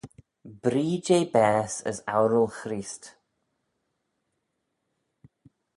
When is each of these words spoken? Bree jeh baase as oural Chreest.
Bree 0.61 1.01
jeh 1.05 1.27
baase 1.33 1.79
as 1.89 1.97
oural 2.15 2.47
Chreest. 2.57 3.03